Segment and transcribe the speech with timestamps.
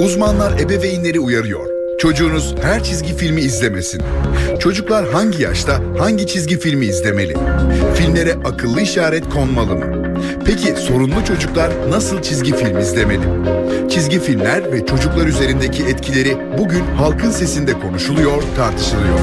[0.00, 1.70] Uzmanlar ebeveynleri uyarıyor.
[1.98, 4.02] Çocuğunuz her çizgi filmi izlemesin.
[4.60, 7.36] Çocuklar hangi yaşta hangi çizgi filmi izlemeli?
[7.94, 10.14] Filmlere akıllı işaret konmalı mı?
[10.46, 13.22] Peki sorunlu çocuklar nasıl çizgi film izlemeli?
[13.90, 19.18] Çizgi filmler ve çocuklar üzerindeki etkileri bugün halkın sesinde konuşuluyor, tartışılıyor.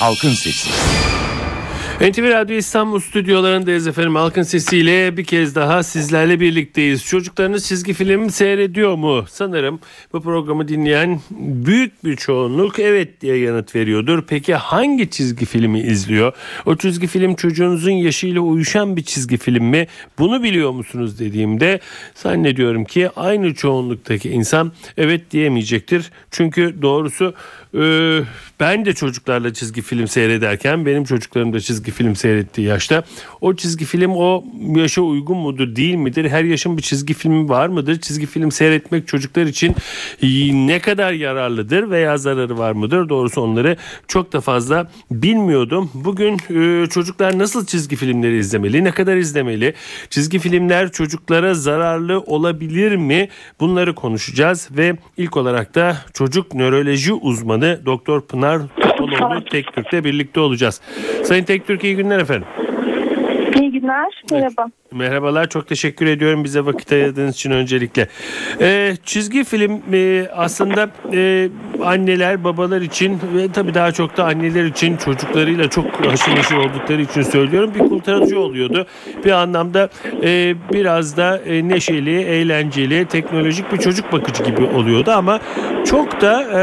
[0.00, 0.68] Halkın Sesi.
[2.00, 4.14] NTV Radyo İstanbul stüdyolarındayız efendim.
[4.14, 7.04] Halkın sesiyle bir kez daha sizlerle birlikteyiz.
[7.04, 9.24] Çocuklarınız çizgi film seyrediyor mu?
[9.28, 9.80] Sanırım
[10.12, 14.24] bu programı dinleyen büyük bir çoğunluk evet diye yanıt veriyordur.
[14.28, 16.32] Peki hangi çizgi filmi izliyor?
[16.66, 19.86] O çizgi film çocuğunuzun yaşıyla uyuşan bir çizgi film mi?
[20.18, 21.80] Bunu biliyor musunuz dediğimde
[22.14, 26.10] zannediyorum ki aynı çoğunluktaki insan evet diyemeyecektir.
[26.30, 27.34] Çünkü doğrusu
[28.60, 33.04] ben de çocuklarla çizgi film seyrederken benim çocuklarım da çizgi film seyrettiği yaşta
[33.40, 34.44] o çizgi film o
[34.76, 36.30] yaşa uygun mudur değil midir?
[36.30, 38.00] Her yaşın bir çizgi filmi var mıdır?
[38.00, 39.76] Çizgi film seyretmek çocuklar için
[40.66, 43.08] ne kadar yararlıdır veya zararı var mıdır?
[43.08, 43.76] Doğrusu onları
[44.08, 45.90] çok da fazla bilmiyordum.
[45.94, 48.84] Bugün e, çocuklar nasıl çizgi filmleri izlemeli?
[48.84, 49.74] Ne kadar izlemeli?
[50.10, 53.28] Çizgi filmler çocuklara zararlı olabilir mi?
[53.60, 58.62] Bunları konuşacağız ve ilk olarak da çocuk nöroloji uzmanı Doktor Pınar
[58.98, 60.80] Topaloğlu Tektürk'te birlikte olacağız.
[61.24, 62.48] Sayın Tektürk iyi günler efendim.
[63.60, 64.22] İyi günler.
[64.30, 64.66] Merhaba.
[64.92, 65.48] Merhabalar.
[65.48, 68.08] Çok teşekkür ediyorum bize vakit ayırdığınız için öncelikle.
[68.60, 71.48] Ee, çizgi film e, aslında e,
[71.84, 77.02] anneler, babalar için ve tabii daha çok da anneler için çocuklarıyla çok haşır neşir oldukları
[77.02, 77.72] için söylüyorum.
[77.74, 78.86] Bir kurtarıcı oluyordu.
[79.24, 79.88] Bir anlamda
[80.22, 85.40] e, biraz da e, neşeli, eğlenceli, teknolojik bir çocuk bakıcı gibi oluyordu ama
[85.86, 86.60] çok da e,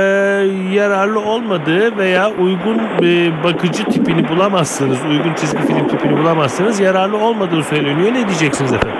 [0.73, 4.97] yararlı olmadığı veya uygun e, bakıcı tipini bulamazsınız.
[5.09, 6.79] Uygun çizgi film tipini bulamazsınız.
[6.79, 8.99] Yararlı olmadığı söyleniyor ne diyeceksiniz efendim?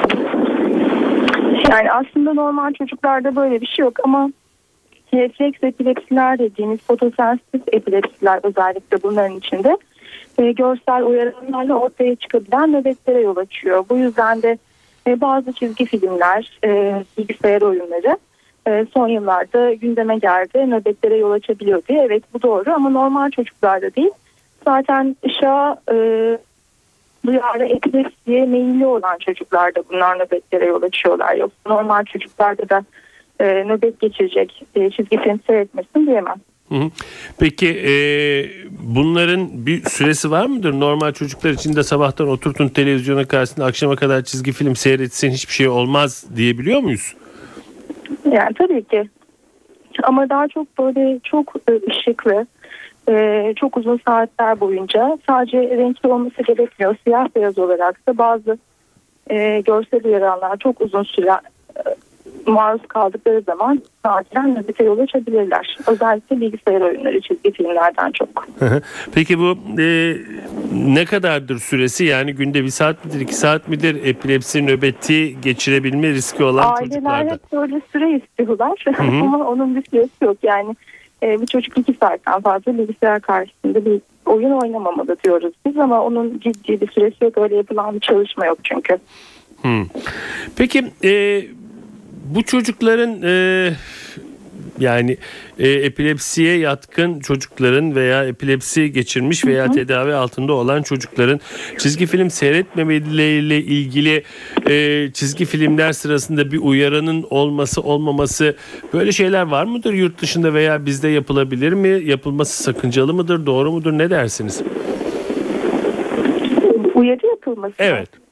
[1.72, 4.30] Yani aslında normal çocuklarda böyle bir şey yok ama
[5.14, 9.78] refleks epilepsiler dediğimiz fotosensitif epilepsiler özellikle bunların içinde
[10.38, 13.86] e, görsel uyarımlarla ortaya çıkabilen nöbetlere yol açıyor.
[13.90, 14.58] Bu yüzden de
[15.08, 18.18] e, bazı çizgi filmler, e, bilgisayar oyunları
[18.68, 20.70] e, son yıllarda gündeme geldi.
[20.70, 22.04] Nöbetlere yol açabiliyor diye.
[22.04, 24.12] Evet bu doğru ama normal çocuklarda değil.
[24.66, 25.98] Zaten ışığa e,
[27.26, 31.36] duyarlı epilepsiye meyilli olan çocuklarda bunlar nöbetlere yol açıyorlar.
[31.36, 32.84] Yoksa normal çocuklarda da
[33.40, 36.36] e, nöbet geçirecek e, çizgi film seyretmesin diyemem.
[37.40, 37.94] Peki e,
[38.96, 40.80] bunların bir süresi var mıdır?
[40.80, 45.68] Normal çocuklar için de sabahtan oturtun televizyona karşısında akşama kadar çizgi film seyretsin hiçbir şey
[45.68, 47.16] olmaz diyebiliyor muyuz?
[48.32, 49.10] Yani tabii ki.
[50.04, 52.48] Ama daha çok böyle çok e, ışıklı,
[53.10, 56.96] e, çok uzun saatler boyunca sadece renkli olması gerekmiyor.
[57.04, 58.58] Siyah beyaz olarak da bazı
[59.30, 61.32] e, görsel uyaranlar çok uzun süre
[61.76, 61.82] e,
[62.52, 65.78] maruz kaldıkları zaman nadiren nöbete yol açabilirler.
[65.88, 68.48] Özellikle bilgisayar oyunları, çizgi filmlerden çok.
[69.14, 70.18] Peki bu e,
[70.74, 72.06] ne kadardır süresi?
[72.06, 77.10] Yani günde bir saat midir, iki saat midir epilepsi nöbeti geçirebilme riski olan Aileler çocuklarda?
[77.10, 80.38] Aileler hep böyle süre istiyorlar ama onun bir süresi yok.
[80.44, 80.76] Yani
[81.24, 86.40] e, bir çocuk iki saatten fazla bilgisayar karşısında bir oyun oynamamalı diyoruz biz ama onun
[86.40, 87.38] ciddi bir süresi yok.
[87.38, 88.98] Öyle yapılan bir çalışma yok çünkü.
[89.62, 89.86] Hmm.
[90.56, 91.42] Peki e,
[92.36, 93.72] bu çocukların e,
[94.80, 95.18] yani
[95.60, 101.40] e, epilepsiye yatkın çocukların veya epilepsi geçirmiş veya tedavi altında olan çocukların
[101.78, 104.24] çizgi film seyretmemeleriyle ilgili
[104.70, 108.56] e, çizgi filmler sırasında bir uyaranın olması olmaması
[108.94, 112.02] böyle şeyler var mıdır yurt dışında veya bizde yapılabilir mi?
[112.06, 113.46] Yapılması sakıncalı mıdır?
[113.46, 113.92] Doğru mudur?
[113.92, 114.62] Ne dersiniz?
[116.96, 117.76] Uyarı yapılması.
[117.80, 118.25] Evet.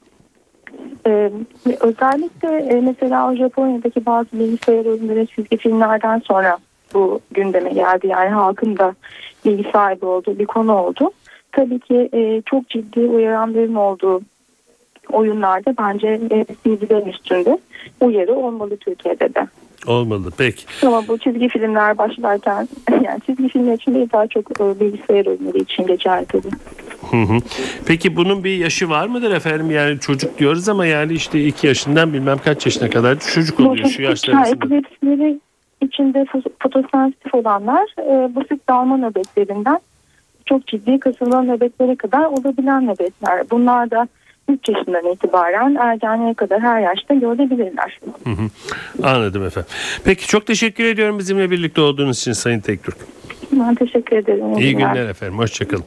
[1.07, 1.31] Ee,
[1.79, 6.57] özellikle e, mesela Japonya'daki bazı bilgisayar oyunları çizgi filmlerden sonra
[6.93, 8.07] bu gündeme geldi.
[8.07, 8.95] Yani halkın da
[9.45, 11.11] bilgi sahibi olduğu bir konu oldu.
[11.51, 14.21] Tabii ki e, çok ciddi uyaranların olduğu
[15.11, 17.59] oyunlarda bence e, bilgilerin üstünde
[18.01, 19.47] uyarı olmalı Türkiye'de de.
[19.87, 20.65] Olmalı peki.
[20.85, 25.57] Ama bu çizgi filmler başlarken yani çizgi filmler için değil daha çok e, bilgisayar oyunları
[25.57, 26.49] için geçerli tabii.
[27.13, 27.37] Hı hı.
[27.85, 29.71] Peki bunun bir yaşı var mıdır efendim?
[29.71, 34.01] Yani çocuk diyoruz ama yani işte iki yaşından bilmem kaç yaşına kadar çocuk oluyor şu
[34.01, 35.39] yaşlar arasında.
[35.81, 36.25] İçinde
[36.59, 39.79] fotosensitif olanlar e, basit dalma nöbetlerinden
[40.45, 43.43] çok ciddi kasılma nöbetlere kadar olabilen nöbetler.
[43.51, 44.07] Bunlar da
[44.49, 47.99] 3 yaşından itibaren ergenliğe kadar her yaşta görebilirler.
[48.23, 48.49] Hı hı.
[49.03, 49.69] Anladım efendim.
[50.03, 52.97] Peki çok teşekkür ediyorum bizimle birlikte olduğunuz için Sayın Tektürk.
[53.51, 54.57] Ben teşekkür ederim.
[54.57, 55.37] İyi günler efendim.
[55.37, 55.85] Hoşçakalın.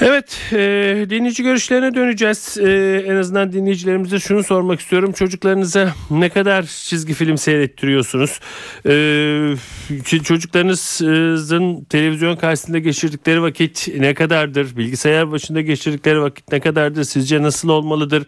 [0.00, 2.58] Evet e, dinleyici görüşlerine döneceğiz.
[2.58, 5.12] E, en azından dinleyicilerimize şunu sormak istiyorum.
[5.12, 8.40] Çocuklarınıza ne kadar çizgi film seyrettiriyorsunuz?
[8.86, 14.76] E, çocuklarınızın televizyon karşısında geçirdikleri vakit ne kadardır?
[14.76, 17.04] Bilgisayar başında geçirdikleri vakit ne kadardır?
[17.04, 18.26] Sizce nasıl olmalıdır?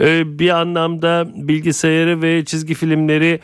[0.00, 3.40] E, bir anlamda bilgisayarı ve çizgi filmleri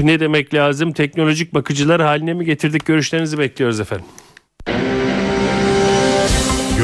[0.00, 0.92] ne demek lazım?
[0.92, 2.86] Teknolojik bakıcılar haline mi getirdik?
[2.86, 4.06] Görüşlerinizi bekliyoruz efendim.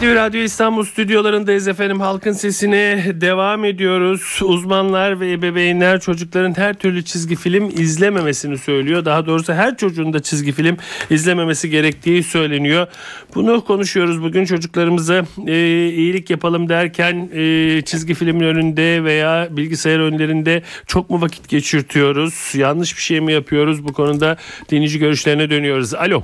[0.00, 2.00] NTV Radyo İstanbul stüdyolarındayız efendim.
[2.00, 4.40] Halkın sesine devam ediyoruz.
[4.44, 9.04] Uzmanlar ve ebeveynler çocukların her türlü çizgi film izlememesini söylüyor.
[9.04, 10.76] Daha doğrusu her çocuğun da çizgi film
[11.10, 12.86] izlememesi gerektiği söyleniyor.
[13.34, 20.62] Bunu konuşuyoruz bugün çocuklarımıza e, iyilik yapalım derken e, çizgi filmin önünde veya bilgisayar önlerinde
[20.86, 22.52] çok mu vakit geçirtiyoruz?
[22.54, 23.84] Yanlış bir şey mi yapıyoruz?
[23.84, 24.36] Bu konuda
[24.70, 25.94] dinleyici görüşlerine dönüyoruz.
[25.94, 26.22] Alo.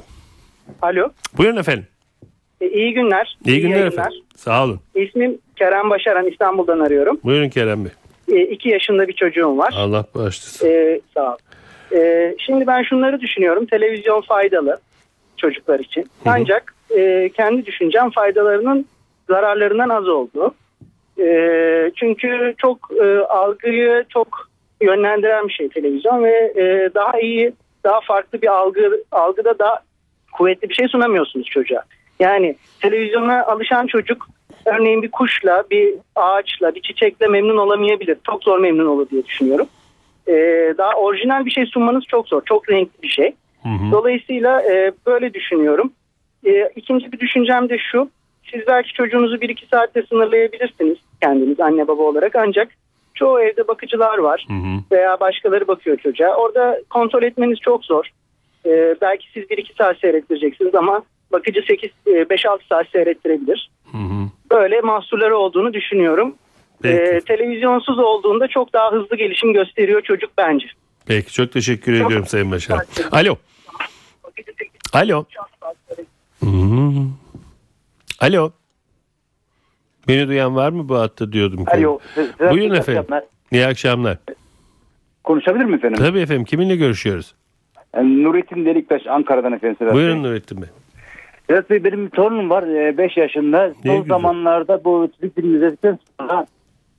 [0.82, 1.12] Alo.
[1.37, 1.87] Buyurun efendim.
[2.61, 3.37] E, iyi günler.
[3.47, 3.93] İyi günler yayınlar.
[3.93, 4.19] efendim.
[4.37, 4.81] Sağ olun.
[4.94, 7.20] İsmim Kerem Başaran İstanbul'dan arıyorum.
[7.25, 7.93] Buyurun Kerem Bey.
[8.38, 9.75] E, iki yaşında bir çocuğum var.
[9.79, 10.69] Allah bağışlasın.
[10.69, 11.37] E, sağ ol.
[11.93, 13.67] E, şimdi ben şunları düşünüyorum.
[13.67, 14.79] Televizyon faydalı
[15.37, 16.00] çocuklar için.
[16.03, 16.35] Hı-hı.
[16.35, 18.87] Ancak e, kendi düşüncem faydalarının
[19.31, 20.55] zararlarından az oldu.
[21.20, 21.29] E,
[21.97, 24.49] çünkü çok e, algıyı çok
[24.81, 27.52] yönlendiren bir şey televizyon ve e, daha iyi,
[27.85, 29.81] daha farklı bir algı algıda daha
[30.32, 31.82] kuvvetli bir şey sunamıyorsunuz çocuğa.
[32.21, 34.29] Yani televizyona alışan çocuk
[34.67, 38.17] örneğin bir kuşla, bir ağaçla, bir çiçekle memnun olamayabilir.
[38.27, 39.67] Çok zor memnun olur diye düşünüyorum.
[40.29, 42.43] Ee, daha orijinal bir şey sunmanız çok zor.
[42.45, 43.33] Çok renkli bir şey.
[43.63, 43.93] Hı hı.
[43.93, 45.93] Dolayısıyla e, böyle düşünüyorum.
[46.47, 48.11] E, ikinci bir düşüncem de şu.
[48.51, 52.37] Siz belki çocuğunuzu bir iki saatte sınırlayabilirsiniz kendiniz anne baba olarak.
[52.37, 52.69] Ancak
[53.15, 54.79] çoğu evde bakıcılar var hı hı.
[54.93, 56.37] veya başkaları bakıyor çocuğa.
[56.37, 58.11] Orada kontrol etmeniz çok zor.
[58.67, 63.70] E, belki siz bir iki saat seyrettireceksiniz ama bakıcı 8 5-6 e, saat seyrettirebilir.
[63.93, 64.31] Hı hı.
[64.50, 66.34] Böyle mahsurları olduğunu düşünüyorum.
[66.84, 70.67] Ee, televizyonsuz olduğunda çok daha hızlı gelişim gösteriyor çocuk bence.
[71.06, 72.78] Peki çok teşekkür çok ediyorum Sayın Başar.
[73.12, 73.37] Alo.
[74.93, 75.25] Alo.
[76.40, 77.11] Hmm.
[78.20, 78.50] Alo.
[80.08, 81.64] Beni duyan var mı bu hatta diyordum.
[81.67, 81.99] Alo.
[82.40, 83.00] Buyurun efendim.
[83.00, 83.25] Akşamlar.
[83.52, 84.19] İyi akşamlar.
[85.25, 85.99] Konuşabilir mi efendim?
[85.99, 86.44] Tabii efendim.
[86.44, 87.34] Kiminle görüşüyoruz?
[87.94, 89.93] Yani Nurettin Deliktaş Ankara'dan efendim.
[89.93, 90.69] Buyurun Nurettin Bey.
[91.49, 92.65] Evet Bey benim bir torunum var
[92.99, 93.67] 5 e, yaşında.
[93.67, 94.09] Ne Son güzel.
[94.09, 96.47] zamanlarda bu çizik film izledikten sonra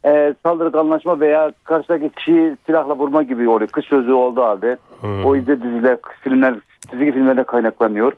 [0.06, 3.70] e, saldırganlaşma veya karşıdaki kişiyi silahla vurma gibi oluyor.
[3.70, 4.78] Kış sözü oldu halde.
[5.02, 5.26] Hmm.
[5.26, 6.56] O izle diziler, filmler,
[6.92, 8.14] çizgi filmlerde kaynaklanıyor.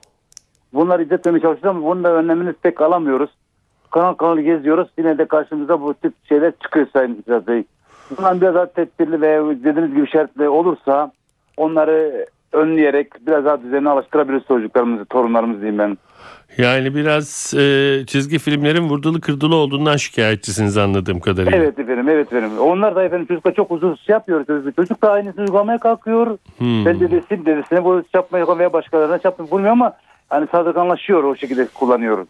[0.74, 3.30] Bunları izletmeye çalışıyoruz ama bunun da önlemini pek alamıyoruz.
[3.92, 4.90] Kanal kanal geziyoruz.
[4.98, 7.64] Yine de karşımıza bu tip şeyler çıkıyor Sayın Fikret Bey.
[8.18, 11.12] Bundan biraz daha tedbirli ve dediğiniz gibi şartlı olursa
[11.58, 15.98] onları önleyerek biraz daha düzenli alıştırabiliriz çocuklarımızı, torunlarımızı diyeyim ben.
[16.58, 21.58] Yani biraz e, çizgi filmlerin vurdulu kırdılı olduğundan şikayetçisiniz anladığım kadarıyla.
[21.58, 22.60] Evet efendim, evet efendim.
[22.60, 24.46] Onlar da efendim çocukla çok uzun şey yapıyor.
[24.76, 26.38] Çocuk da aynısını uygulamaya kalkıyor.
[26.58, 26.86] Hmm.
[26.86, 29.20] Ben dedesi, dedesine bu yapmaya veya başkalarına
[29.52, 29.94] bulmuyor ama
[30.30, 32.28] hani saldırganlaşıyor o şekilde kullanıyorum.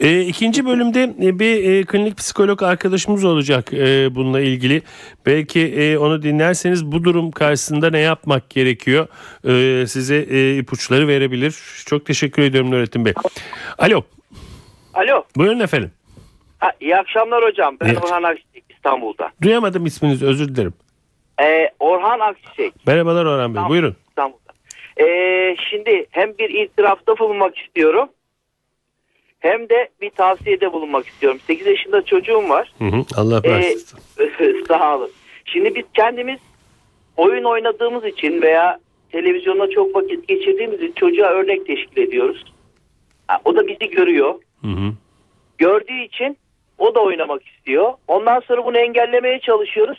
[0.00, 4.82] E, ikinci bölümde e, bir e, klinik psikolog arkadaşımız olacak e, bununla ilgili.
[5.26, 9.06] Belki e, onu dinlerseniz bu durum karşısında ne yapmak gerekiyor
[9.44, 11.82] e, size e, ipuçları verebilir.
[11.86, 13.12] Çok teşekkür ediyorum Nurettin Bey.
[13.78, 14.02] Alo.
[14.94, 15.24] Alo.
[15.36, 15.90] Buyurun efendim.
[16.58, 17.76] Ha, iyi akşamlar hocam.
[17.80, 18.04] Ben evet.
[18.04, 19.30] Orhan Aksik İstanbul'da.
[19.42, 20.74] Duyamadım isminizi özür dilerim.
[21.42, 22.86] Ee, Orhan Aksik.
[22.86, 23.62] Merhabalar Orhan Bey.
[23.68, 23.96] Buyurun.
[25.00, 28.08] Ee, şimdi hem bir itirafta bulunmak istiyorum
[29.40, 31.40] hem de bir tavsiyede bulunmak istiyorum.
[31.46, 32.72] 8 yaşında çocuğum var.
[32.78, 33.98] Hı hı, Allah bağışlasın.
[34.18, 35.10] Ee, sağ olun.
[35.44, 36.38] Şimdi biz kendimiz
[37.16, 38.80] oyun oynadığımız için veya
[39.12, 42.44] televizyonda çok vakit geçirdiğimiz için çocuğa örnek teşkil ediyoruz.
[43.44, 44.34] O da bizi görüyor.
[44.60, 44.92] Hı hı.
[45.58, 46.36] Gördüğü için
[46.78, 47.92] o da oynamak istiyor.
[48.08, 49.98] Ondan sonra bunu engellemeye çalışıyoruz.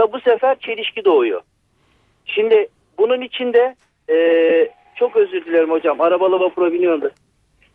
[0.00, 1.40] Da bu sefer çelişki doğuyor.
[2.24, 3.76] Şimdi bunun içinde
[4.10, 6.00] e, çok özür dilerim hocam.
[6.00, 7.10] Arabalı vapura biniyorum da.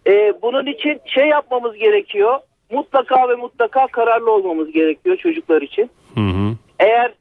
[0.07, 2.39] E, bunun için şey yapmamız gerekiyor.
[2.71, 5.89] Mutlaka ve mutlaka kararlı olmamız gerekiyor çocuklar için.
[6.15, 6.55] Hı hı.
[6.79, 7.11] Eğer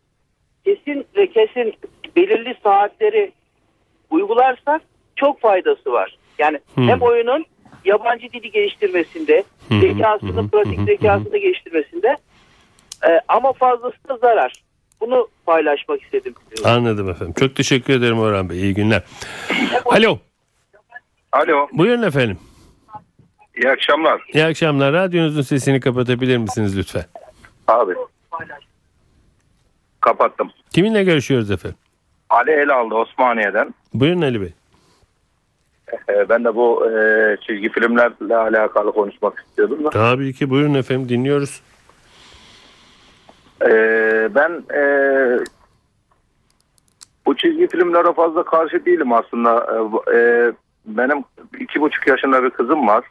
[0.64, 1.75] kesin ve kesin
[2.17, 3.33] belirli saatleri
[4.11, 4.83] uygularsak
[5.17, 6.19] çok faydası var.
[6.38, 6.88] Yani Hmm.
[6.88, 7.45] hem oyunun
[7.85, 12.17] yabancı dili geliştirmesinde, Hı hı, zekasını, hı hı, pratik hı hı, zekasını geliştirmesinde
[13.09, 14.52] e, ama fazlası da zarar.
[15.00, 16.35] Bunu paylaşmak istedim.
[16.64, 17.35] Anladım efendim.
[17.38, 18.61] Çok teşekkür ederim Orhan Bey.
[18.61, 19.02] İyi günler.
[19.85, 20.19] Alo.
[21.33, 22.38] Alo, Buyurun efendim.
[23.57, 24.23] iyi akşamlar.
[24.35, 24.92] İyi akşamlar.
[24.92, 27.04] Radyonuzun sesini kapatabilir misiniz lütfen?
[27.69, 27.92] Abi.
[30.00, 30.50] Kapattım.
[30.71, 31.78] Kiminle görüşüyoruz efendim?
[32.30, 33.75] Ali Elaldı Osmaniye'den.
[33.95, 34.52] Buyurun Ali Bey.
[36.09, 36.92] Ee, ben de bu e,
[37.47, 39.90] çizgi filmlerle alakalı konuşmak istiyordum da.
[39.90, 41.61] Tabii ki buyurun efendim dinliyoruz.
[43.64, 44.83] Ee, ben e,
[47.26, 49.67] bu çizgi filmlere fazla karşı değilim aslında.
[50.12, 50.52] Ee, e,
[50.87, 51.25] benim
[51.61, 53.05] iki buçuk yaşında bir kızım var.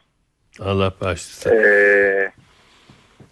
[0.60, 1.50] Allah bağışlasın.
[1.54, 2.32] Ee,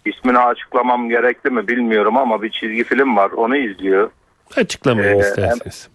[0.05, 3.31] ismini açıklamam gerekli mi bilmiyorum ama bir çizgi film var.
[3.31, 4.09] Onu izliyor.
[4.57, 5.89] Açıklamayın Ee, isterseniz.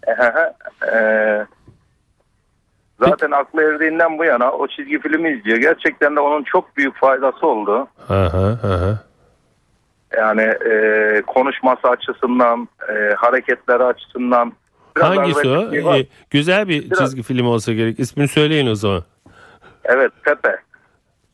[0.93, 1.45] Ee,
[2.99, 5.57] zaten aklı erdiğinden bu yana o çizgi filmi izliyor.
[5.57, 7.87] Gerçekten de onun çok büyük faydası oldu.
[8.09, 8.99] Aha, aha.
[10.17, 14.53] Yani e, konuşması açısından, e, hareketleri açısından.
[14.97, 15.85] Biraz Hangisi o?
[15.85, 15.99] var.
[15.99, 17.99] Ee, güzel bir Biraz- çizgi film olsa gerek.
[17.99, 19.03] İsmini söyleyin o zaman.
[19.83, 20.55] Evet Pepe.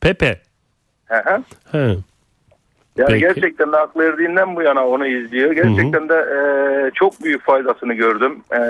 [0.01, 0.41] Pepe.
[1.05, 1.43] Hı hı.
[1.71, 1.77] Ha.
[2.97, 3.19] Yani Peki.
[3.19, 5.51] gerçekten de aklı erdiğinden bu yana onu izliyor.
[5.51, 8.39] Gerçekten de e, çok büyük faydasını gördüm.
[8.53, 8.61] E,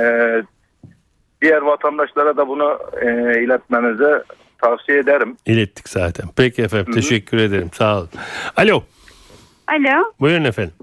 [1.41, 3.07] diğer vatandaşlara da bunu e,
[3.43, 4.23] iletmenizi
[4.61, 5.37] tavsiye ederim.
[5.45, 6.25] İlettik zaten.
[6.37, 7.69] Peki efendim teşekkür ederim.
[7.73, 8.09] Sağ olun.
[8.57, 8.83] Alo.
[9.71, 10.03] Alo.
[10.19, 10.73] Buyurun efendim.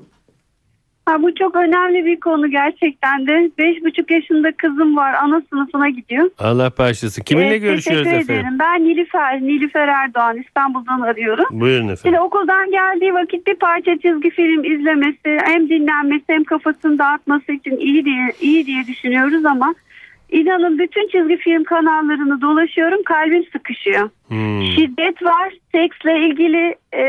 [1.06, 3.50] Ha, bu çok önemli bir konu gerçekten de.
[3.58, 5.14] Beş buçuk yaşında kızım var.
[5.14, 6.30] Ana sınıfına gidiyor.
[6.38, 7.22] Allah bağışlasın.
[7.22, 8.46] Kiminle Ee, görüşüyoruz teşekkür efendim?
[8.46, 8.58] ederim.
[8.60, 11.46] Ben Nilüfer, Nilüfer Erdoğan İstanbul'dan arıyorum.
[11.50, 12.00] Buyurun efendim.
[12.02, 17.76] Şimdi okuldan geldiği vakit bir parça çizgi film izlemesi hem dinlenmesi hem kafasını dağıtması için
[17.76, 19.74] iyi diye, iyi diye düşünüyoruz ama
[20.30, 24.10] inanın bütün çizgi film kanallarını dolaşıyorum kalbim sıkışıyor.
[24.28, 24.62] Hmm.
[24.62, 27.04] Şiddet var, seksle ilgili e,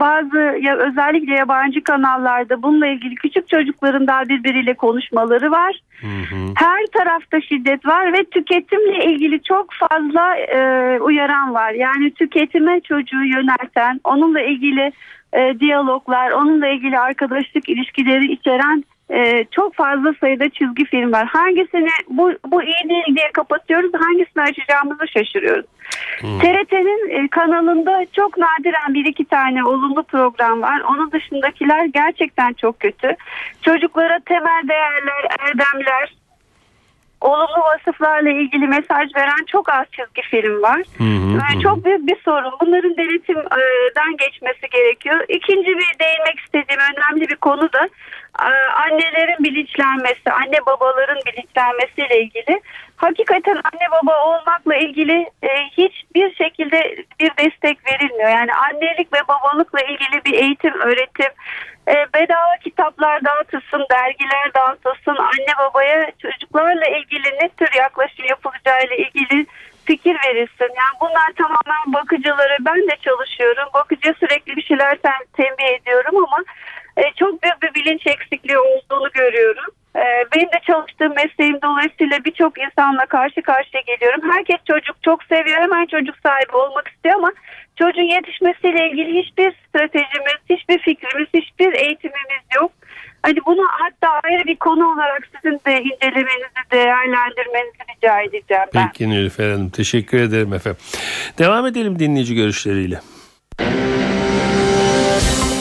[0.00, 5.80] bazı ya özellikle yabancı kanallarda bununla ilgili küçük çocukların daha birbiriyle konuşmaları var.
[6.00, 6.52] Hı hı.
[6.54, 10.58] Her tarafta şiddet var ve tüketimle ilgili çok fazla e,
[11.00, 11.70] uyaran var.
[11.70, 14.92] Yani tüketime çocuğu yönelten, onunla ilgili
[15.32, 21.26] e, diyaloglar, onunla ilgili arkadaşlık ilişkileri içeren e, çok fazla sayıda çizgi film var.
[21.26, 25.66] Hangisini bu, bu iyi değil diye kapatıyoruz, hangisini açacağımızı şaşırıyoruz.
[26.20, 30.80] TRT'nin e, kanalında çok nadiren bir iki tane olumlu program var.
[30.80, 33.16] Onun dışındakiler gerçekten çok kötü.
[33.62, 36.14] Çocuklara temel değerler, erdemler,
[37.20, 40.82] olumlu vasıflarla ilgili mesaj veren çok az çizgi film var.
[40.98, 41.60] Hı hı, Ve hı.
[41.62, 42.52] çok büyük bir sorun.
[42.60, 45.24] Bunların denetimden geçmesi gerekiyor.
[45.28, 47.88] İkinci bir değinmek istediğim önemli bir konu da
[48.76, 52.60] annelerin bilinçlenmesi, anne babaların bilinçlenmesiyle ilgili.
[52.96, 58.30] Hakikaten anne baba olmakla ilgili e, hiçbir şekilde bir destek verilmiyor.
[58.30, 61.32] Yani annelik ve babalıkla ilgili bir eğitim, öğretim,
[61.88, 69.46] e, bedava kitaplar dağıtılsın, dergiler dağıtılsın, anne babaya çocuklarla ilgili ne tür yaklaşım yapılacağıyla ilgili
[69.84, 70.74] fikir verilsin.
[70.76, 73.68] Yani bunlar tamamen bakıcıları ben de çalışıyorum.
[73.74, 76.38] Bakıcıya sürekli bir şeyler tem- tembih ediyorum ama
[76.96, 79.70] e, çok büyük bir bilinç eksikliği olduğunu görüyorum.
[79.96, 80.02] E,
[80.34, 84.30] benim de çalıştığım mesleğim dolayısıyla birçok insanla karşı karşıya geliyorum.
[84.32, 85.60] Herkes çocuk çok seviyor.
[85.60, 87.32] Hemen çocuk sahibi olmak istiyor ama
[87.78, 92.72] çocuğun yetişmesiyle ilgili hiçbir stratejimiz, hiçbir fikrimiz, hiçbir eğitimimiz yok.
[93.22, 98.86] Hani bunu hatta ayrı bir konu olarak sizin de incelemenizi, değerlendirmenizi rica edeceğim ben.
[98.86, 100.80] Peki Nilüfer Hanım teşekkür ederim efendim.
[101.38, 103.00] Devam edelim dinleyici görüşleriyle.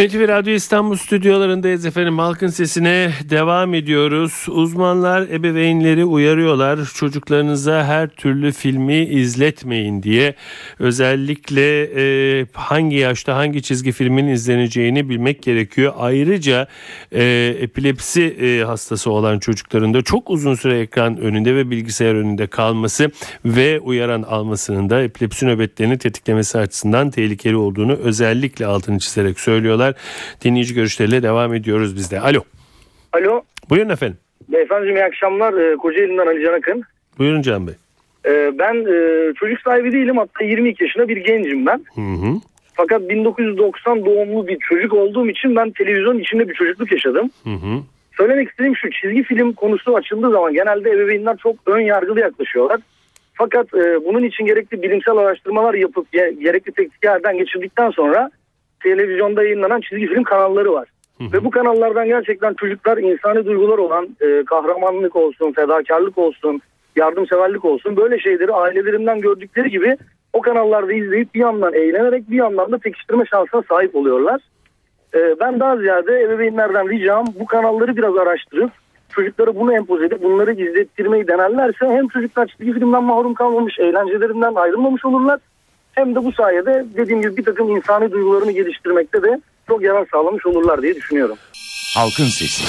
[0.00, 2.18] NTV Radyo İstanbul stüdyolarındayız efendim.
[2.18, 4.46] Halkın sesine devam ediyoruz.
[4.48, 6.78] Uzmanlar ebeveynleri uyarıyorlar.
[6.94, 10.34] Çocuklarınıza her türlü filmi izletmeyin diye.
[10.78, 15.92] Özellikle e, hangi yaşta hangi çizgi filmin izleneceğini bilmek gerekiyor.
[15.98, 16.66] Ayrıca
[17.12, 22.46] e, epilepsi e, hastası olan çocukların da çok uzun süre ekran önünde ve bilgisayar önünde
[22.46, 23.10] kalması
[23.44, 29.89] ve uyaran almasının da epilepsi nöbetlerini tetiklemesi açısından tehlikeli olduğunu özellikle altını çizerek söylüyorlar.
[29.90, 29.96] Var.
[30.44, 32.20] Dinleyici görüşleriyle devam ediyoruz biz de.
[32.20, 32.40] Alo.
[33.12, 33.42] Alo.
[33.70, 34.18] Buyurun efendim.
[34.48, 35.52] Beyefendiciğim iyi akşamlar.
[35.54, 36.82] Ee, Kocaeli'nden Ali Can Akın.
[37.18, 37.74] Buyurun Can Bey.
[38.26, 40.16] Ee, ben e, çocuk sahibi değilim.
[40.16, 41.84] Hatta 22 yaşında bir gencim ben.
[41.94, 42.40] Hı hı.
[42.74, 47.30] Fakat 1990 doğumlu bir çocuk olduğum için ben televizyon içinde bir çocukluk yaşadım.
[47.44, 47.82] Hı hı.
[48.16, 52.80] Söylemek istediğim şu çizgi film konusu açıldığı zaman genelde ebeveynler çok ön yargılı yaklaşıyorlar.
[53.34, 58.30] Fakat e, bunun için gerekli bilimsel araştırmalar yapıp ge- gerekli tekniklerden geçirdikten sonra
[58.82, 60.88] televizyonda yayınlanan çizgi film kanalları var.
[61.20, 66.60] Ve bu kanallardan gerçekten çocuklar insani duygular olan e, kahramanlık olsun, fedakarlık olsun,
[66.96, 69.96] yardımseverlik olsun böyle şeyleri ailelerinden gördükleri gibi
[70.32, 74.40] o kanallarda izleyip bir yandan eğlenerek bir yandan da pekiştirme şansına sahip oluyorlar.
[75.14, 78.70] E, ben daha ziyade ebeveynlerden ricam bu kanalları biraz araştırıp
[79.14, 85.04] çocuklara bunu empoze edip bunları izlettirmeyi denerlerse hem çocuklar çizgi filmden mahrum kalmamış, eğlencelerinden ayrılmamış
[85.04, 85.40] olurlar.
[85.92, 90.46] Hem de bu sayede dediğim gibi bir takım insani duygularını geliştirmekte de çok yarar sağlamış
[90.46, 91.36] olurlar diye düşünüyorum.
[91.94, 92.64] Halkın Sesi.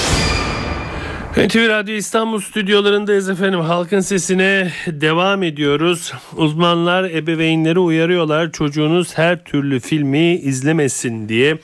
[1.36, 3.60] NTV Radyo İstanbul stüdyolarındayız efendim.
[3.60, 6.12] Halkın sesine devam ediyoruz.
[6.36, 8.52] Uzmanlar ebeveynleri uyarıyorlar.
[8.52, 11.58] Çocuğunuz her türlü filmi izlemesin diye.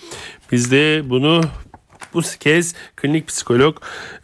[0.53, 1.41] Biz de bunu
[2.15, 3.77] bu kez klinik psikolog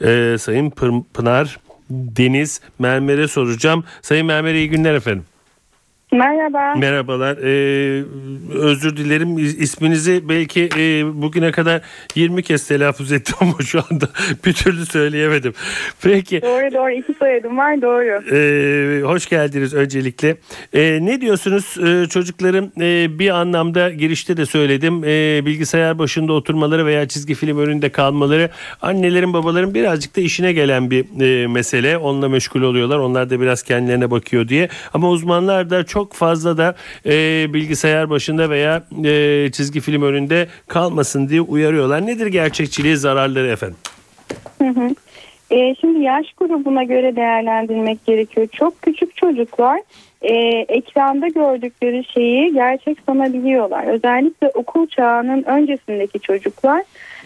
[0.04, 0.70] e, Sayın
[1.14, 1.58] Pınar
[1.90, 3.84] Deniz Mermer'e soracağım.
[4.02, 5.24] Sayın Mermer iyi günler efendim.
[6.18, 6.74] Merhaba.
[6.74, 7.36] Merhabalar.
[7.36, 8.04] Ee,
[8.54, 9.38] özür dilerim.
[9.38, 11.80] İs- İsminizi belki e, bugüne kadar
[12.14, 14.08] 20 kez telaffuz ettim ama şu anda
[14.46, 15.54] bir türlü söyleyemedim.
[16.02, 16.42] Peki.
[16.42, 18.34] Doğru doğru iki soyadım var doğru.
[18.36, 20.36] Ee, hoş geldiniz öncelikle.
[20.72, 26.86] Ee, ne diyorsunuz Ee, çocukların e, bir anlamda girişte de söyledim Ee, bilgisayar başında oturmaları
[26.86, 28.50] veya çizgi film önünde kalmaları
[28.82, 31.96] annelerin babaların birazcık da işine gelen bir e, mesele.
[31.98, 32.98] Onunla meşgul oluyorlar.
[32.98, 34.68] Onlar da biraz kendilerine bakıyor diye.
[34.94, 36.74] Ama uzmanlar da çok fazla da
[37.06, 37.12] e,
[37.54, 42.06] bilgisayar başında veya e, çizgi film önünde kalmasın diye uyarıyorlar.
[42.06, 43.76] Nedir gerçekçiliği zararları efendim?
[44.58, 44.90] Hı hı.
[45.50, 48.46] Ee, şimdi yaş grubuna göre değerlendirmek gerekiyor.
[48.52, 49.80] Çok küçük çocuklar
[50.22, 50.34] e,
[50.68, 53.84] ekranda gördükleri şeyi gerçek sanabiliyorlar.
[53.84, 56.82] Özellikle okul çağının öncesindeki çocuklar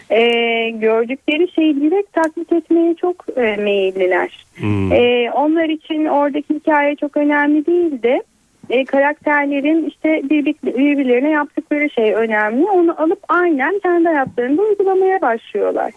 [0.09, 0.21] e,
[0.69, 4.45] gördükleri şeyi direkt taklit etmeye çok e, meyilliler.
[4.55, 4.93] Hmm.
[4.93, 8.23] E, onlar için oradaki hikaye çok önemli değil de
[8.69, 12.65] e, karakterlerin işte birbir- birbirlerine yaptıkları şey önemli.
[12.65, 15.91] Onu alıp aynen kendi hayatlarında uygulamaya başlıyorlar.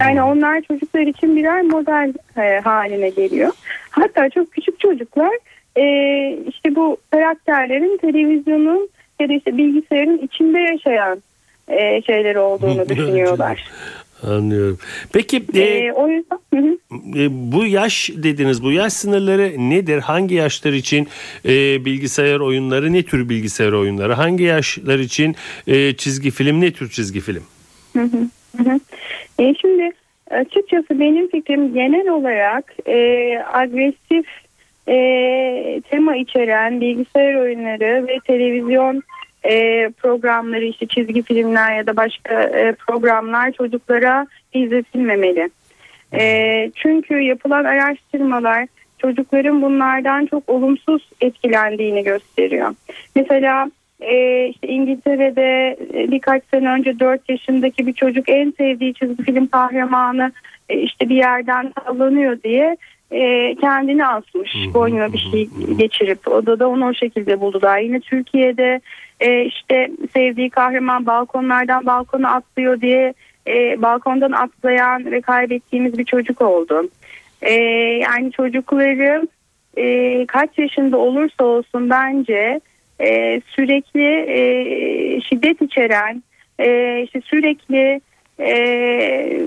[0.00, 3.52] Yani onlar çocuklar için birer model e, haline geliyor.
[3.90, 5.32] Hatta çok küçük çocuklar
[5.76, 5.84] e,
[6.48, 8.88] işte bu karakterlerin televizyonun
[9.20, 11.22] ya da işte bilgisayarın içinde yaşayan
[11.68, 13.64] e, şeyler olduğunu düşünüyorlar.
[14.22, 14.78] Anlıyorum.
[15.12, 16.78] Peki e, E, o yüzden hı hı.
[17.18, 19.98] E, bu yaş dediniz bu yaş sınırları nedir?
[19.98, 21.08] Hangi yaşlar için
[21.44, 24.12] e, bilgisayar oyunları ne tür bilgisayar oyunları?
[24.12, 27.42] Hangi yaşlar için e, çizgi film ne tür çizgi film?
[27.92, 28.80] Hı hı, hı hı.
[29.38, 29.90] E, şimdi
[30.30, 32.96] açıkçası benim fikrim genel olarak e,
[33.52, 34.26] agresif
[34.88, 34.96] e,
[35.90, 39.02] tema içeren bilgisayar oyunları ve televizyon
[39.48, 45.50] e, programları işte çizgi filmler ya da başka e, programlar çocuklara izletilmemeli.
[46.14, 48.66] E, çünkü yapılan araştırmalar
[48.98, 52.74] çocukların bunlardan çok olumsuz etkilendiğini gösteriyor.
[53.14, 59.22] Mesela e, işte İngiltere'de e, birkaç sene önce 4 yaşındaki bir çocuk en sevdiği çizgi
[59.22, 60.32] film kahramanı
[60.68, 62.76] e, işte bir yerden sallanıyor diye
[63.10, 64.56] e, kendini asmış.
[64.74, 67.78] Boynuna bir şey geçirip odada onu o şekilde buldular.
[67.78, 68.80] Yine Türkiye'de
[69.20, 73.14] e, işte sevdiği kahraman balkonlardan balkona atlıyor diye
[73.46, 76.88] e, balkondan atlayan ve kaybettiğimiz bir çocuk oldu.
[77.42, 77.52] E,
[78.02, 79.28] yani çocukları
[79.76, 82.60] e, kaç yaşında olursa olsun bence
[83.00, 86.22] e, sürekli e, şiddet içeren
[86.58, 88.00] e, işte sürekli
[88.40, 89.40] e,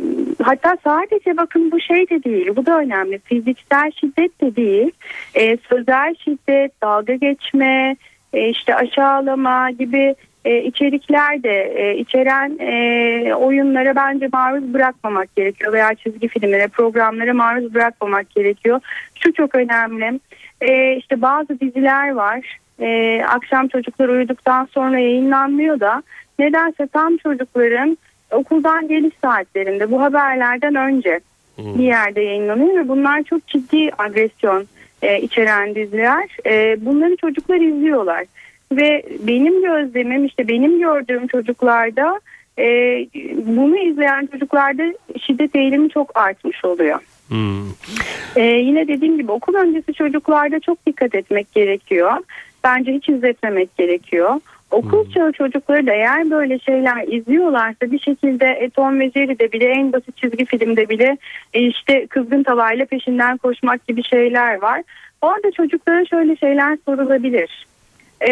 [0.44, 4.92] hatta sadece bakın bu şey de değil bu da önemli fiziksel şiddet de değil
[5.36, 7.96] e, sözel şiddet dalga geçme
[8.34, 10.16] e, işte aşağılama gibi
[10.46, 17.34] e, içerikler de e, içeren e, oyunlara bence maruz bırakmamak gerekiyor veya çizgi filmlere programlara
[17.34, 18.80] maruz bırakmamak gerekiyor.
[19.20, 20.20] Şu çok önemli.
[20.62, 22.58] E, işte bazı diziler var.
[22.82, 26.04] E, akşam çocuklar uyuduktan sonra yayınlanmıyor da
[26.40, 27.98] nedense tam çocukların
[28.32, 31.20] okuldan geliş saatlerinde bu haberlerden önce
[31.58, 34.68] bir yerde yayınlanıyor ve bunlar çok ciddi agresyon
[35.02, 36.30] e, içeren diziler.
[36.46, 38.26] E, bunları çocuklar izliyorlar
[38.72, 42.20] ve benim gözlemim işte benim gördüğüm çocuklarda
[42.60, 42.66] e,
[43.46, 44.84] bunu izleyen çocuklarda
[45.26, 47.00] şiddet eğilimi çok artmış oluyor.
[47.30, 47.70] Hmm.
[48.36, 52.12] Ee, yine dediğim gibi okul öncesi çocuklarda çok dikkat etmek gerekiyor.
[52.64, 54.40] Bence hiç izletmemek gerekiyor.
[54.72, 59.66] Okul çağı çocukları da eğer böyle şeyler izliyorlarsa bir şekilde e, Tom ve Jerry'de bile
[59.66, 61.18] en basit çizgi filmde bile
[61.54, 64.84] e, işte kızgın tavayla peşinden koşmak gibi şeyler var.
[65.22, 67.68] Orada çocuklara şöyle şeyler sorulabilir.
[68.22, 68.32] E,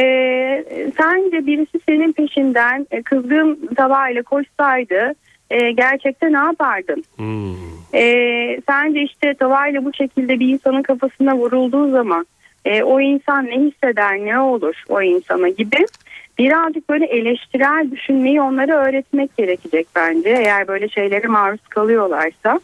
[0.97, 5.13] sence birisi senin peşinden e, kızgın tavayla koşsaydı
[5.49, 7.03] e, gerçekten ne yapardın?
[7.15, 7.55] Hmm.
[7.93, 12.25] E, sence işte tavayla bu şekilde bir insanın kafasına vurulduğu zaman
[12.65, 15.85] e, o insan ne hisseder ne olur o insana gibi
[16.39, 22.59] birazcık böyle eleştirel düşünmeyi onlara öğretmek gerekecek bence eğer böyle şeylere maruz kalıyorlarsa.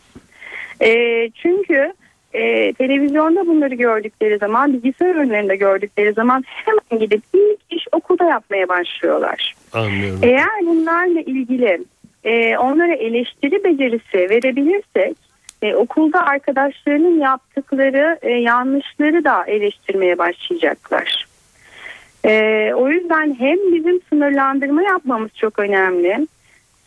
[0.82, 1.94] E, çünkü
[2.34, 8.68] e, televizyonda bunları gördükleri zaman bilgisayar önlerinde gördükleri zaman hemen gidip ilk iş okulda yapmaya
[8.68, 9.56] başlıyorlar.
[9.74, 10.20] Anlıyorum.
[10.24, 11.80] Eğer bunlarla ilgili
[12.24, 15.18] e, onlara eleştiri becerisi verebilirsek
[15.62, 21.26] e, okulda arkadaşlarının yaptıkları e, yanlışları da eleştirmeye başlayacaklar.
[22.26, 26.28] E, o yüzden hem bizim sınırlandırma yapmamız çok önemli.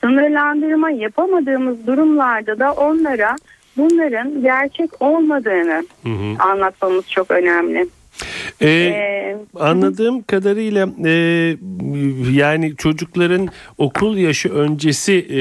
[0.00, 3.36] Sınırlandırma yapamadığımız durumlarda da onlara
[3.76, 6.42] bunların gerçek olmadığını Hı hı.
[6.42, 7.86] anlatmamız çok önemli.
[8.62, 11.12] Ee, Ee, anladığım kadarıyla e,
[12.32, 13.48] yani çocukların
[13.78, 15.38] okul yaşı öncesi e,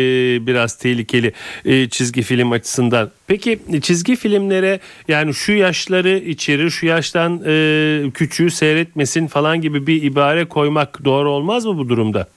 [0.48, 1.32] biraz tehlikeli
[1.66, 3.10] e, çizgi film açısından.
[3.28, 10.04] Peki çizgi filmlere yani şu yaşları içerir, şu yaştan e, küçüğü seyretmesin falan gibi bir
[10.04, 12.28] ibare koymak doğru olmaz mı bu durumda?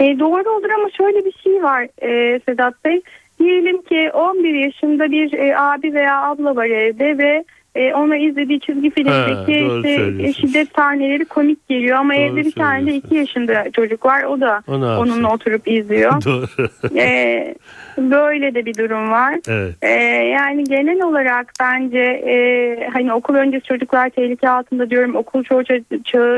[0.00, 3.00] E, doğru olur ama şöyle bir şey var e, Sedat Bey.
[3.38, 7.44] Diyelim ki 11 yaşında bir e, abi veya abla var evde ve
[7.74, 10.36] e, ona izlediği çizgi filmdeki doğru işte, söylüyorsunuz.
[10.36, 14.40] şiddet sahneleri komik geliyor ama Doğru evde bir tane de 2 yaşında çocuk var o
[14.40, 15.02] da O ne yapsın?
[15.02, 16.12] onunla oturup izliyor.
[16.24, 16.46] Doğru.
[16.98, 17.54] E,
[17.98, 19.34] böyle de bir durum var.
[19.48, 19.74] evet.
[19.82, 19.88] Ee,
[20.24, 25.44] yani genel olarak bence e, hani okul öncesi çocuklar tehlike altında diyorum okul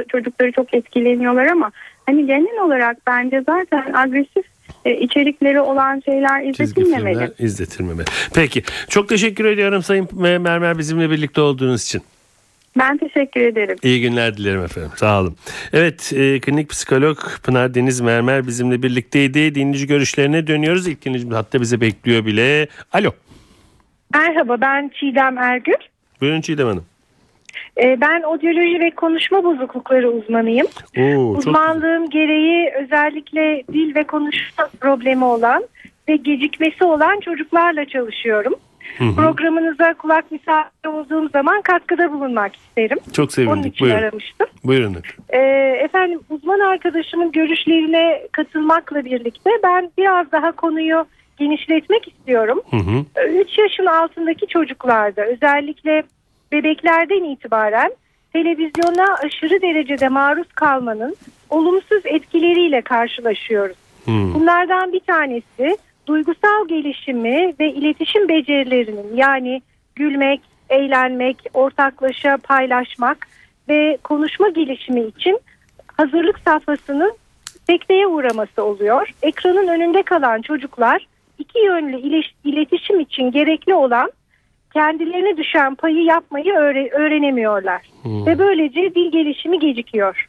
[0.09, 1.71] çocukları çok etkileniyorlar ama
[2.07, 4.56] hani genel olarak bence zaten agresif e,
[5.01, 7.33] içerikleri olan şeyler izletilmemeli.
[7.39, 8.07] izletilmemeli.
[8.35, 8.63] Peki.
[8.89, 12.03] Çok teşekkür ediyorum Sayın Mermer bizimle birlikte olduğunuz için.
[12.79, 13.77] Ben teşekkür ederim.
[13.83, 14.91] İyi günler dilerim efendim.
[14.97, 15.37] Sağ olun.
[15.73, 19.55] Evet, e, klinik psikolog Pınar Deniz Mermer bizimle birlikteydi.
[19.55, 20.89] Dinleyici görüşlerine dönüyoruz.
[20.89, 22.69] İlk dinleyicimiz hatta bize bekliyor bile.
[22.93, 23.11] Alo.
[24.15, 25.75] Merhaba ben Çiğdem Ergül.
[26.21, 26.85] Buyurun Çiğdem Hanım.
[27.83, 30.67] Ee, Ben odyoloji ve konuşma bozuklukları uzmanıyım.
[30.99, 35.65] Oo, çok Uzmanlığım gereği özellikle dil ve konuşma problemi olan
[36.09, 38.55] ve gecikmesi olan çocuklarla çalışıyorum.
[38.99, 39.15] Hı hı.
[39.17, 42.99] Programınıza kulak misafiri olduğum zaman katkıda bulunmak isterim.
[43.13, 43.75] Çok Onun sevindik.
[43.75, 44.03] için Buyurun.
[44.03, 44.47] aramıştım.
[44.65, 44.97] Buyurun.
[45.29, 45.39] Ee,
[45.85, 51.05] efendim uzman arkadaşımın görüşlerine katılmakla birlikte ben biraz daha konuyu
[51.39, 52.61] genişletmek istiyorum.
[52.71, 53.25] Hı hı.
[53.29, 56.03] 3 yaşın altındaki çocuklarda özellikle
[56.53, 57.93] bebeklerden itibaren
[58.33, 61.17] televizyona aşırı derecede maruz kalmanın
[61.51, 63.77] olumsuz etkileriyle karşılaşıyoruz.
[64.05, 64.11] Hı.
[64.11, 69.63] Bunlardan bir tanesi duygusal gelişimi ve iletişim becerilerinin yani
[69.95, 73.27] gülmek, eğlenmek, ortaklaşa paylaşmak
[73.69, 75.41] ve konuşma gelişimi için
[75.97, 77.13] hazırlık safhasının
[77.67, 79.11] sekteye uğraması oluyor.
[79.23, 81.07] Ekranın önünde kalan çocuklar
[81.39, 84.11] iki yönlü iletişim için gerekli olan
[84.73, 87.83] kendilerine düşen payı yapmayı öğre- öğrenemiyorlar.
[88.03, 88.27] Hmm.
[88.27, 90.29] Ve böylece dil gelişimi gecikiyor.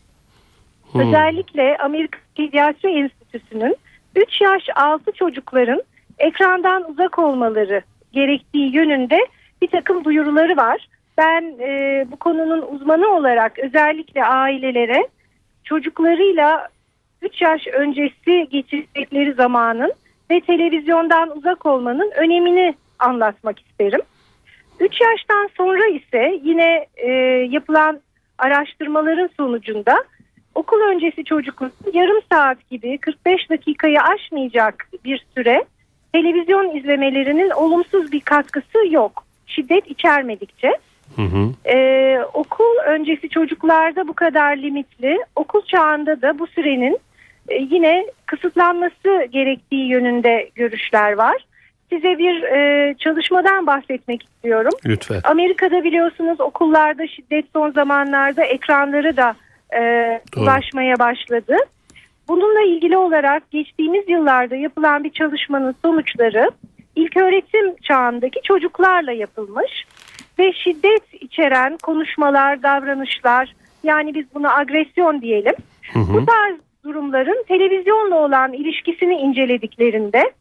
[0.92, 1.02] Hmm.
[1.02, 3.76] Özellikle Amerika Pediatri Enstitüsü'nün
[4.16, 5.82] 3 yaş altı çocukların
[6.20, 9.28] ekrandan uzak olmaları gerektiği yönünde
[9.62, 10.88] bir takım duyuruları var.
[11.18, 15.08] Ben e, bu konunun uzmanı olarak özellikle ailelere
[15.64, 16.68] çocuklarıyla
[17.22, 19.94] 3 yaş öncesi geçirdikleri zamanın
[20.32, 24.02] ve televizyondan uzak olmanın önemini anlatmak isterim.
[24.80, 27.12] 3 yaştan sonra ise yine e,
[27.50, 28.00] yapılan
[28.38, 30.04] araştırmaların sonucunda
[30.56, 35.66] okul öncesi çocukların yarım saat gibi 45 dakikayı aşmayacak bir süre
[36.14, 39.24] televizyon izlemelerinin olumsuz bir katkısı yok.
[39.48, 40.72] Şiddet içermedikçe.
[41.16, 41.50] Hı hı.
[41.66, 45.18] Ee, okul öncesi çocuklarda bu kadar limitli.
[45.36, 47.00] Okul çağında da bu sürenin
[47.50, 51.47] e, yine kısıtlanması gerektiği yönünde görüşler var.
[51.90, 54.72] Size bir e, çalışmadan bahsetmek istiyorum.
[54.86, 55.22] Lütfen.
[55.24, 59.36] Amerika'da biliyorsunuz okullarda şiddet son zamanlarda ekranları da
[59.74, 59.82] e,
[60.36, 60.44] Doğru.
[60.44, 61.56] ulaşmaya başladı.
[62.28, 66.52] Bununla ilgili olarak geçtiğimiz yıllarda yapılan bir çalışmanın sonuçları
[66.96, 69.86] ilköğretim çağındaki çocuklarla yapılmış
[70.40, 75.56] ve şiddet içeren konuşmalar, davranışlar yani biz buna agresyon diyelim.
[75.94, 76.14] Hı hı.
[76.14, 80.32] Bu tarz durumların televizyonla olan ilişkisini incelediklerinde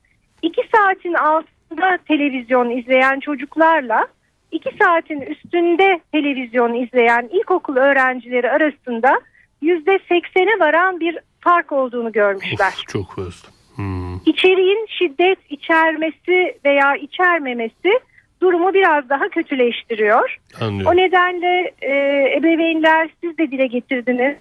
[0.46, 4.06] 2 saatin altında televizyon izleyen çocuklarla
[4.52, 9.20] 2 saatin üstünde televizyon izleyen ilkokul öğrencileri arasında
[9.62, 12.68] %80'e varan bir fark olduğunu görmüşler.
[12.68, 13.48] Of, çok fazla.
[13.76, 14.16] Hmm.
[14.26, 18.00] İçeriğin şiddet içermesi veya içermemesi
[18.40, 20.38] durumu biraz daha kötüleştiriyor.
[20.60, 20.92] Anlıyorum.
[20.92, 21.92] O nedenle e,
[22.36, 24.36] ebeveynler siz de dile getirdiniz.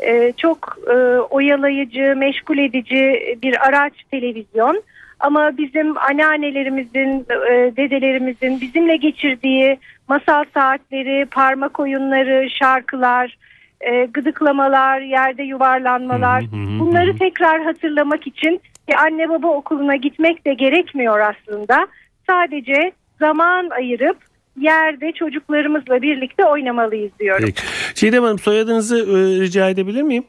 [0.00, 4.82] E, çok e, oyalayıcı, meşgul edici bir araç televizyon.
[5.20, 13.36] Ama bizim anneannelerimizin, e, dedelerimizin bizimle geçirdiği masal saatleri, parmak oyunları, şarkılar,
[13.80, 18.60] e, gıdıklamalar, yerde yuvarlanmalar bunları tekrar hatırlamak için
[18.98, 21.86] anne baba okuluna gitmek de gerekmiyor aslında.
[22.26, 24.16] Sadece zaman ayırıp
[24.60, 27.44] yerde çocuklarımızla birlikte oynamalıyız diyorum.
[27.46, 27.62] Peki.
[27.94, 30.24] Çiğdem Hanım soyadınızı e, rica edebilir miyim?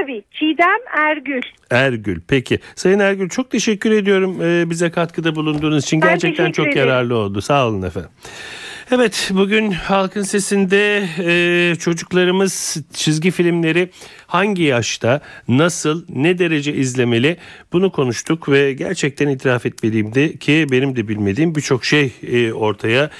[0.00, 1.42] Tabii Çiğdem Ergül.
[1.70, 2.20] Ergül.
[2.28, 2.58] Peki.
[2.74, 6.02] Sayın Ergül çok teşekkür ediyorum e, bize katkıda bulunduğunuz için.
[6.02, 6.78] Ben Gerçekten çok ederim.
[6.78, 7.40] yararlı oldu.
[7.40, 8.10] Sağ olun efendim.
[8.90, 13.90] Evet bugün halkın sesinde e, çocuklarımız çizgi filmleri
[14.26, 17.36] hangi yaşta nasıl ne derece izlemeli
[17.72, 23.10] bunu konuştuk ve gerçekten itiraf etmeliyim de ki benim de bilmediğim birçok şey e, ortaya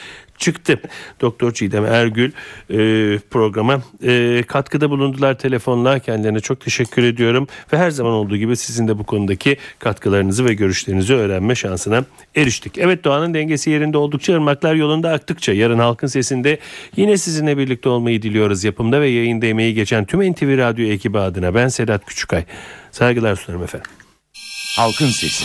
[0.42, 0.80] çıktı.
[1.20, 2.30] Doktor Çiğdem Ergül
[2.70, 2.76] e,
[3.30, 5.98] programa e, katkıda bulundular telefonla.
[5.98, 7.46] Kendilerine çok teşekkür ediyorum.
[7.72, 12.78] Ve her zaman olduğu gibi sizin de bu konudaki katkılarınızı ve görüşlerinizi öğrenme şansına eriştik.
[12.78, 16.58] Evet doğanın dengesi yerinde oldukça ırmaklar yolunda aktıkça yarın halkın sesinde
[16.96, 18.64] yine sizinle birlikte olmayı diliyoruz.
[18.64, 22.44] Yapımda ve yayında emeği geçen tüm NTV Radyo ekibi adına ben Sedat Küçükay.
[22.90, 23.90] Saygılar sunarım efendim.
[24.76, 25.44] Halkın Sesi.